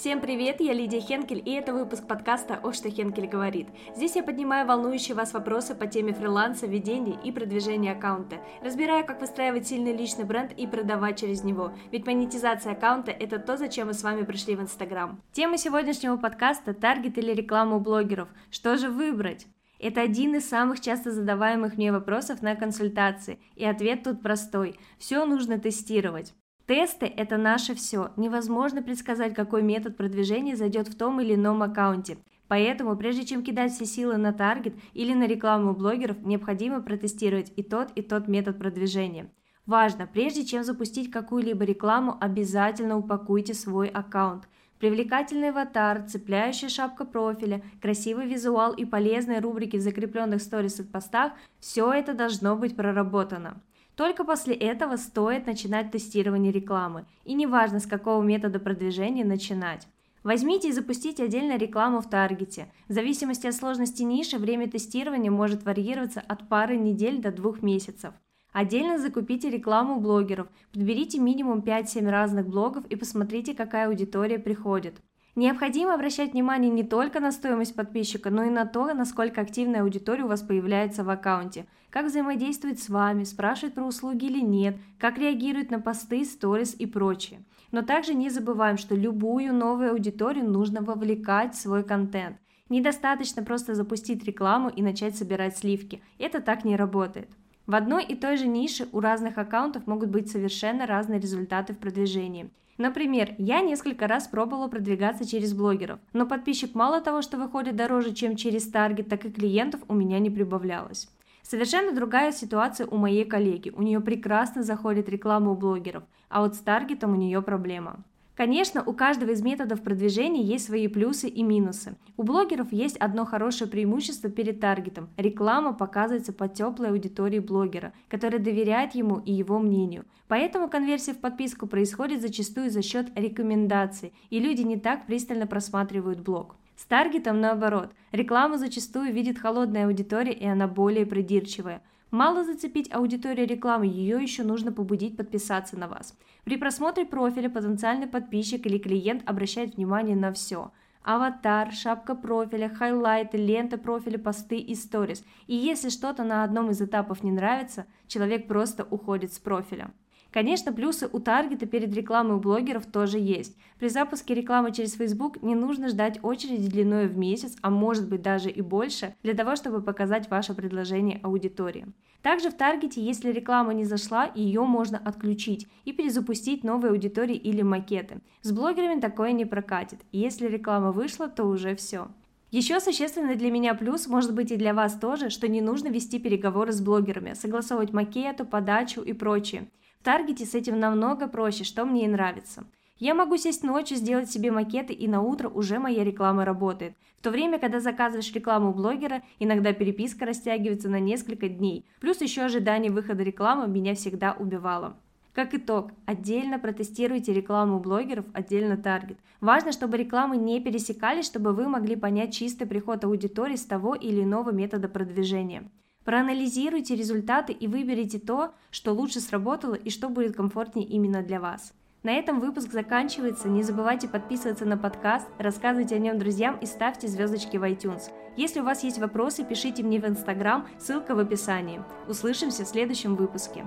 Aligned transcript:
Всем 0.00 0.20
привет, 0.20 0.60
я 0.60 0.74
Лидия 0.74 1.00
Хенкель, 1.00 1.42
и 1.44 1.50
это 1.54 1.74
выпуск 1.74 2.06
подкаста 2.06 2.60
«О, 2.62 2.72
что 2.72 2.88
Хенкель 2.88 3.26
говорит». 3.26 3.66
Здесь 3.96 4.14
я 4.14 4.22
поднимаю 4.22 4.64
волнующие 4.64 5.16
вас 5.16 5.32
вопросы 5.32 5.74
по 5.74 5.88
теме 5.88 6.12
фриланса, 6.12 6.68
ведения 6.68 7.18
и 7.24 7.32
продвижения 7.32 7.90
аккаунта. 7.90 8.36
Разбираю, 8.62 9.04
как 9.04 9.20
выстраивать 9.20 9.66
сильный 9.66 9.92
личный 9.92 10.22
бренд 10.22 10.52
и 10.52 10.68
продавать 10.68 11.18
через 11.18 11.42
него, 11.42 11.72
ведь 11.90 12.06
монетизация 12.06 12.74
аккаунта– 12.74 13.10
это 13.18 13.40
то, 13.40 13.56
зачем 13.56 13.88
мы 13.88 13.92
с 13.92 14.04
вами 14.04 14.22
пришли 14.22 14.54
в 14.54 14.60
Инстаграм. 14.60 15.20
Тема 15.32 15.58
сегодняшнего 15.58 16.16
подкаста– 16.16 16.74
таргет 16.80 17.18
или 17.18 17.34
реклама 17.34 17.74
у 17.74 17.80
блогеров. 17.80 18.28
Что 18.52 18.76
же 18.76 18.90
выбрать? 18.90 19.48
Это 19.80 20.00
один 20.00 20.36
из 20.36 20.48
самых 20.48 20.80
часто 20.80 21.10
задаваемых 21.10 21.76
мне 21.76 21.90
вопросов 21.90 22.40
на 22.40 22.54
консультации, 22.54 23.40
и 23.56 23.64
ответ 23.64 24.04
тут 24.04 24.22
простой– 24.22 24.78
все 25.00 25.24
нужно 25.24 25.58
тестировать. 25.58 26.34
Тесты– 26.68 27.06
это 27.16 27.38
наше 27.38 27.74
все. 27.74 28.10
Невозможно 28.16 28.82
предсказать, 28.82 29.32
какой 29.32 29.62
метод 29.62 29.96
продвижения 29.96 30.54
зайдет 30.54 30.86
в 30.88 30.98
том 30.98 31.18
или 31.18 31.34
ином 31.34 31.62
аккаунте. 31.62 32.18
Поэтому, 32.46 32.94
прежде 32.94 33.24
чем 33.24 33.42
кидать 33.42 33.72
все 33.72 33.86
силы 33.86 34.18
на 34.18 34.34
таргет 34.34 34.74
или 34.92 35.14
на 35.14 35.26
рекламу 35.26 35.72
блогеров, 35.72 36.20
необходимо 36.20 36.82
протестировать 36.82 37.54
и 37.56 37.62
тот, 37.62 37.90
и 37.94 38.02
тот 38.02 38.28
метод 38.28 38.58
продвижения. 38.58 39.30
Важно, 39.64 40.06
прежде 40.06 40.44
чем 40.44 40.62
запустить 40.62 41.10
какую-либо 41.10 41.64
рекламу, 41.64 42.18
обязательно 42.20 42.98
упакуйте 42.98 43.54
свой 43.54 43.88
аккаунт. 43.88 44.46
Привлекательный 44.78 45.48
аватар, 45.48 46.02
цепляющая 46.06 46.68
шапка 46.68 47.06
профиля, 47.06 47.62
красивый 47.80 48.26
визуал 48.26 48.74
и 48.74 48.84
полезные 48.84 49.40
рубрики 49.40 49.78
в 49.78 49.80
закрепленных 49.80 50.42
сторис 50.42 50.80
и 50.80 50.82
постах– 50.82 51.32
все 51.60 51.90
это 51.94 52.12
должно 52.12 52.56
быть 52.56 52.76
проработано. 52.76 53.62
Только 53.98 54.22
после 54.22 54.54
этого 54.54 54.94
стоит 54.94 55.48
начинать 55.48 55.90
тестирование 55.90 56.52
рекламы, 56.52 57.04
и 57.24 57.34
неважно, 57.34 57.80
с 57.80 57.86
какого 57.86 58.22
метода 58.22 58.60
продвижения 58.60 59.24
начинать. 59.24 59.88
Возьмите 60.22 60.68
и 60.68 60.72
запустите 60.72 61.24
отдельно 61.24 61.56
рекламу 61.56 62.00
в 62.00 62.08
таргете. 62.08 62.68
В 62.86 62.92
зависимости 62.92 63.48
от 63.48 63.56
сложности 63.56 64.04
ниши 64.04 64.38
время 64.38 64.70
тестирования 64.70 65.32
может 65.32 65.64
варьироваться 65.64 66.20
от 66.20 66.48
пары 66.48 66.76
недель 66.76 67.20
до 67.20 67.32
двух 67.32 67.60
месяцев. 67.60 68.14
Отдельно 68.52 68.98
закупите 69.00 69.50
рекламу 69.50 69.98
блогеров, 69.98 70.46
подберите 70.72 71.18
минимум 71.18 71.58
5-7 71.58 72.08
разных 72.08 72.46
блогов 72.46 72.86
и 72.86 72.94
посмотрите, 72.94 73.52
какая 73.52 73.88
аудитория 73.88 74.38
приходит. 74.38 74.94
Необходимо 75.38 75.94
обращать 75.94 76.32
внимание 76.32 76.68
не 76.68 76.82
только 76.82 77.20
на 77.20 77.30
стоимость 77.30 77.76
подписчика, 77.76 78.28
но 78.28 78.42
и 78.42 78.50
на 78.50 78.66
то, 78.66 78.92
насколько 78.92 79.40
активная 79.40 79.82
аудитория 79.82 80.24
у 80.24 80.26
вас 80.26 80.42
появляется 80.42 81.04
в 81.04 81.10
аккаунте, 81.10 81.66
как 81.90 82.06
взаимодействует 82.06 82.80
с 82.80 82.88
вами, 82.88 83.22
спрашивает 83.22 83.74
про 83.74 83.84
услуги 83.84 84.24
или 84.24 84.40
нет, 84.40 84.76
как 84.98 85.16
реагирует 85.16 85.70
на 85.70 85.78
посты, 85.78 86.24
сторис 86.24 86.74
и 86.76 86.86
прочее. 86.86 87.44
Но 87.70 87.82
также 87.82 88.14
не 88.14 88.30
забываем, 88.30 88.78
что 88.78 88.96
любую 88.96 89.54
новую 89.54 89.92
аудиторию 89.92 90.44
нужно 90.44 90.82
вовлекать 90.82 91.54
в 91.54 91.60
свой 91.60 91.84
контент. 91.84 92.38
Недостаточно 92.68 93.44
просто 93.44 93.76
запустить 93.76 94.24
рекламу 94.24 94.70
и 94.70 94.82
начать 94.82 95.16
собирать 95.16 95.56
сливки. 95.56 96.02
Это 96.18 96.40
так 96.40 96.64
не 96.64 96.74
работает. 96.74 97.30
В 97.68 97.74
одной 97.74 98.02
и 98.02 98.16
той 98.16 98.38
же 98.38 98.46
нише 98.46 98.88
у 98.92 99.00
разных 99.00 99.36
аккаунтов 99.36 99.86
могут 99.86 100.08
быть 100.08 100.30
совершенно 100.30 100.86
разные 100.86 101.20
результаты 101.20 101.74
в 101.74 101.78
продвижении. 101.78 102.48
Например, 102.78 103.34
я 103.36 103.60
несколько 103.60 104.06
раз 104.06 104.26
пробовала 104.26 104.68
продвигаться 104.68 105.28
через 105.28 105.52
блогеров, 105.52 105.98
но 106.14 106.24
подписчик 106.24 106.74
мало 106.74 107.02
того, 107.02 107.20
что 107.20 107.36
выходит 107.36 107.76
дороже, 107.76 108.14
чем 108.14 108.36
через 108.36 108.66
таргет, 108.70 109.10
так 109.10 109.26
и 109.26 109.30
клиентов 109.30 109.82
у 109.86 109.94
меня 109.94 110.18
не 110.18 110.30
прибавлялось. 110.30 111.10
Совершенно 111.42 111.92
другая 111.92 112.32
ситуация 112.32 112.86
у 112.86 112.96
моей 112.96 113.26
коллеги. 113.26 113.68
У 113.76 113.82
нее 113.82 114.00
прекрасно 114.00 114.62
заходит 114.62 115.10
реклама 115.10 115.50
у 115.50 115.54
блогеров, 115.54 116.04
а 116.30 116.40
вот 116.40 116.54
с 116.54 116.60
таргетом 116.60 117.12
у 117.12 117.16
нее 117.16 117.42
проблема. 117.42 118.02
Конечно, 118.38 118.84
у 118.84 118.92
каждого 118.92 119.30
из 119.30 119.42
методов 119.42 119.82
продвижения 119.82 120.44
есть 120.44 120.66
свои 120.66 120.86
плюсы 120.86 121.28
и 121.28 121.42
минусы. 121.42 121.96
У 122.16 122.22
блогеров 122.22 122.72
есть 122.72 122.96
одно 122.98 123.24
хорошее 123.24 123.68
преимущество 123.68 124.30
перед 124.30 124.60
таргетом. 124.60 125.08
Реклама 125.16 125.72
показывается 125.72 126.32
по 126.32 126.46
теплой 126.46 126.90
аудитории 126.90 127.40
блогера, 127.40 127.92
которая 128.08 128.40
доверяет 128.40 128.94
ему 128.94 129.18
и 129.18 129.32
его 129.32 129.58
мнению. 129.58 130.04
Поэтому 130.28 130.68
конверсия 130.68 131.14
в 131.14 131.18
подписку 131.18 131.66
происходит 131.66 132.20
зачастую 132.20 132.70
за 132.70 132.80
счет 132.80 133.08
рекомендаций, 133.16 134.12
и 134.30 134.38
люди 134.38 134.62
не 134.62 134.78
так 134.78 135.06
пристально 135.06 135.48
просматривают 135.48 136.20
блог. 136.20 136.54
С 136.76 136.84
таргетом 136.84 137.40
наоборот. 137.40 137.90
Рекламу 138.12 138.56
зачастую 138.56 139.12
видит 139.12 139.40
холодная 139.40 139.86
аудитория, 139.86 140.32
и 140.32 140.46
она 140.46 140.68
более 140.68 141.06
придирчивая. 141.06 141.82
Мало 142.10 142.42
зацепить 142.42 142.90
аудиторию 142.90 143.46
рекламы, 143.46 143.86
ее 143.86 144.22
еще 144.22 144.42
нужно 144.42 144.72
побудить 144.72 145.16
подписаться 145.16 145.78
на 145.78 145.88
вас. 145.88 146.16
При 146.44 146.56
просмотре 146.56 147.04
профиля 147.04 147.50
потенциальный 147.50 148.06
подписчик 148.06 148.64
или 148.64 148.78
клиент 148.78 149.28
обращает 149.28 149.76
внимание 149.76 150.16
на 150.16 150.32
все. 150.32 150.72
Аватар, 151.02 151.70
шапка 151.72 152.14
профиля, 152.14 152.70
хайлайты, 152.70 153.36
лента 153.36 153.76
профиля, 153.76 154.18
посты 154.18 154.58
и 154.58 154.74
сторис. 154.74 155.22
И 155.46 155.54
если 155.54 155.90
что-то 155.90 156.24
на 156.24 156.44
одном 156.44 156.70
из 156.70 156.80
этапов 156.80 157.22
не 157.22 157.30
нравится, 157.30 157.86
человек 158.06 158.48
просто 158.48 158.84
уходит 158.84 159.34
с 159.34 159.38
профиля. 159.38 159.90
Конечно, 160.30 160.72
плюсы 160.72 161.08
у 161.10 161.20
таргета 161.20 161.66
перед 161.66 161.94
рекламой 161.94 162.36
у 162.36 162.40
блогеров 162.40 162.84
тоже 162.86 163.18
есть. 163.18 163.56
При 163.78 163.88
запуске 163.88 164.34
рекламы 164.34 164.72
через 164.72 164.92
Facebook 164.94 165.42
не 165.42 165.54
нужно 165.54 165.88
ждать 165.88 166.18
очереди 166.22 166.68
длиной 166.68 167.08
в 167.08 167.16
месяц, 167.16 167.56
а 167.62 167.70
может 167.70 168.08
быть 168.08 168.20
даже 168.20 168.50
и 168.50 168.60
больше, 168.60 169.14
для 169.22 169.32
того, 169.32 169.56
чтобы 169.56 169.80
показать 169.80 170.28
ваше 170.28 170.54
предложение 170.54 171.20
аудитории. 171.22 171.86
Также 172.20 172.50
в 172.50 172.54
таргете, 172.54 173.00
если 173.00 173.32
реклама 173.32 173.72
не 173.72 173.84
зашла, 173.84 174.30
ее 174.34 174.62
можно 174.62 174.98
отключить 174.98 175.66
и 175.84 175.92
перезапустить 175.92 176.62
новые 176.62 176.90
аудитории 176.90 177.36
или 177.36 177.62
макеты. 177.62 178.20
С 178.42 178.52
блогерами 178.52 179.00
такое 179.00 179.32
не 179.32 179.46
прокатит. 179.46 180.00
Если 180.12 180.46
реклама 180.46 180.92
вышла, 180.92 181.28
то 181.28 181.44
уже 181.44 181.74
все. 181.74 182.08
Еще 182.50 182.80
существенный 182.80 183.36
для 183.36 183.50
меня 183.50 183.74
плюс, 183.74 184.08
может 184.08 184.34
быть 184.34 184.50
и 184.50 184.56
для 184.56 184.74
вас 184.74 184.94
тоже, 184.98 185.30
что 185.30 185.48
не 185.48 185.60
нужно 185.60 185.88
вести 185.88 186.18
переговоры 186.18 186.72
с 186.72 186.80
блогерами, 186.80 187.34
согласовывать 187.34 187.92
макету, 187.92 188.44
подачу 188.44 189.02
и 189.02 189.12
прочее. 189.12 189.68
В 190.00 190.04
Таргете 190.04 190.44
с 190.44 190.54
этим 190.54 190.78
намного 190.78 191.28
проще, 191.28 191.64
что 191.64 191.84
мне 191.84 192.04
и 192.04 192.08
нравится. 192.08 192.64
Я 192.98 193.14
могу 193.14 193.36
сесть 193.36 193.62
ночью, 193.62 193.96
сделать 193.96 194.30
себе 194.30 194.50
макеты, 194.50 194.92
и 194.92 195.06
на 195.06 195.22
утро 195.22 195.48
уже 195.48 195.78
моя 195.78 196.02
реклама 196.02 196.44
работает. 196.44 196.94
В 197.18 197.22
то 197.22 197.30
время, 197.30 197.58
когда 197.58 197.80
заказываешь 197.80 198.32
рекламу 198.32 198.72
блогера, 198.72 199.22
иногда 199.38 199.72
переписка 199.72 200.26
растягивается 200.26 200.88
на 200.88 200.98
несколько 200.98 201.48
дней. 201.48 201.84
Плюс 202.00 202.20
еще 202.20 202.42
ожидание 202.42 202.90
выхода 202.90 203.22
рекламы 203.22 203.68
меня 203.68 203.94
всегда 203.94 204.32
убивало. 204.32 204.96
Как 205.32 205.54
итог, 205.54 205.92
отдельно 206.06 206.58
протестируйте 206.58 207.32
рекламу 207.32 207.78
блогеров, 207.78 208.24
отдельно 208.32 208.76
таргет. 208.76 209.18
Важно, 209.40 209.70
чтобы 209.70 209.96
рекламы 209.96 210.36
не 210.36 210.60
пересекались, 210.60 211.26
чтобы 211.26 211.52
вы 211.52 211.68
могли 211.68 211.94
понять 211.94 212.34
чистый 212.34 212.66
приход 212.66 213.04
аудитории 213.04 213.54
с 213.54 213.64
того 213.64 213.94
или 213.94 214.24
иного 214.24 214.50
метода 214.50 214.88
продвижения. 214.88 215.70
Проанализируйте 216.08 216.96
результаты 216.96 217.52
и 217.52 217.66
выберите 217.66 218.18
то, 218.18 218.54
что 218.70 218.94
лучше 218.94 219.20
сработало 219.20 219.74
и 219.74 219.90
что 219.90 220.08
будет 220.08 220.34
комфортнее 220.34 220.86
именно 220.86 221.22
для 221.22 221.38
вас. 221.38 221.74
На 222.02 222.12
этом 222.12 222.40
выпуск 222.40 222.72
заканчивается. 222.72 223.46
Не 223.46 223.62
забывайте 223.62 224.08
подписываться 224.08 224.64
на 224.64 224.78
подкаст, 224.78 225.26
рассказывайте 225.36 225.96
о 225.96 225.98
нем 225.98 226.18
друзьям 226.18 226.56
и 226.62 226.64
ставьте 226.64 227.08
звездочки 227.08 227.58
в 227.58 227.62
iTunes. 227.62 228.04
Если 228.38 228.60
у 228.60 228.64
вас 228.64 228.84
есть 228.84 228.98
вопросы, 228.98 229.44
пишите 229.44 229.82
мне 229.82 230.00
в 230.00 230.06
Instagram, 230.06 230.66
ссылка 230.78 231.14
в 231.14 231.18
описании. 231.18 231.82
Услышимся 232.08 232.64
в 232.64 232.68
следующем 232.68 233.14
выпуске. 233.14 233.66